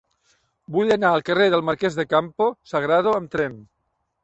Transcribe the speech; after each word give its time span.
Vull 0.77 0.93
anar 0.95 1.11
al 1.17 1.23
carrer 1.27 1.51
del 1.55 1.63
Marquès 1.69 1.99
de 2.01 2.07
Campo 2.15 2.49
Sagrado 2.73 3.17
amb 3.21 3.33
tren. 3.39 3.57